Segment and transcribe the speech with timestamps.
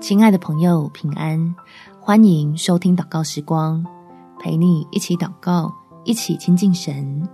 [0.00, 1.52] 亲爱的朋友，平安！
[2.00, 3.84] 欢迎收听祷告时光，
[4.38, 5.72] 陪你一起祷告，
[6.04, 7.28] 一起亲近神。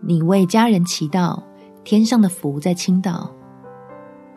[0.00, 1.42] 你为家人祈祷，
[1.84, 3.30] 天上的福在倾倒。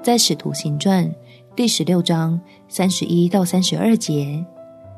[0.02, 1.10] 在使徒行传
[1.56, 2.38] 第十六章
[2.68, 4.46] 三十一到三十二节，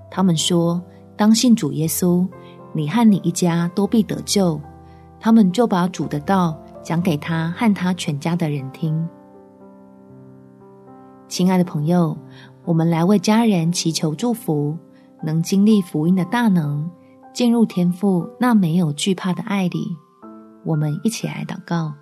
[0.10, 0.82] 他们说
[1.16, 2.28] ：“当信主耶稣，
[2.74, 4.60] 你和你一家都必得救。”
[5.22, 9.08] 他们就把主的道讲给他和他全家的人听。
[11.36, 12.18] 亲爱的朋友，
[12.64, 14.78] 我们来为家人祈求祝福，
[15.22, 16.90] 能经历福音的大能，
[17.34, 19.98] 进入天父那没有惧怕的爱里。
[20.64, 21.94] 我们一起来祷告：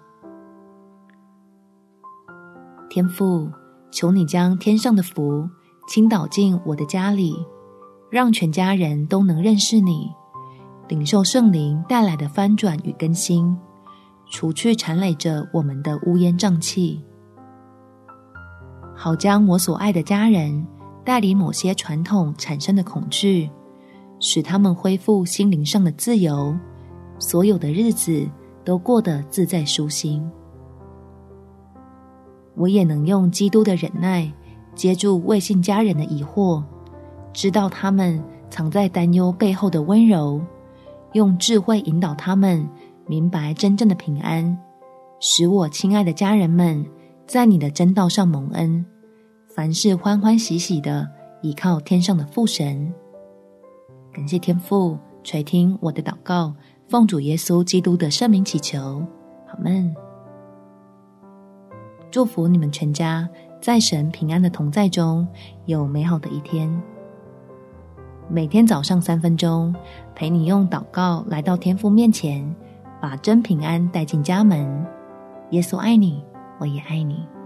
[2.92, 3.50] 天父，
[3.90, 5.50] 求你将天上的福
[5.88, 7.36] 倾倒进我的家里，
[8.12, 10.12] 让全家人都能认识你，
[10.88, 13.58] 领受圣灵带来的翻转与更新，
[14.30, 17.04] 除去缠累着我们的乌烟瘴气。
[18.96, 20.66] 好将我所爱的家人
[21.04, 23.50] 带离某些传统产生的恐惧，
[24.20, 26.56] 使他们恢复心灵上的自由，
[27.20, 28.26] 所有的日子
[28.64, 30.24] 都过得自在舒心。
[32.56, 34.32] 我也能用基督的忍耐
[34.76, 36.64] 接住未信家人的疑惑，
[37.34, 40.40] 知道他们藏在担忧背后的温柔，
[41.14, 42.66] 用智慧引导他们
[43.08, 44.58] 明白真正的平安，
[45.20, 46.86] 使我亲爱的家人们
[47.34, 48.86] 在你的真道上蒙恩。
[49.56, 51.10] 凡事欢欢喜喜的
[51.42, 52.94] 倚靠天上的父神，
[54.14, 56.54] 感谢天父垂听我的祷告，
[56.88, 59.04] 奉主耶稣基督的圣名祈求，
[59.48, 59.92] 好们。
[62.12, 63.28] 祝福你们全家
[63.60, 65.28] 在神平安的同在中
[65.66, 66.70] 有美好的一天。
[68.30, 69.76] 每天早上三分钟，
[70.14, 72.56] 陪你用祷告来到天父面前，
[73.02, 74.86] 把真平安带进家门。
[75.50, 76.24] 耶稣爱你，
[76.64, 77.43] 我也爱你。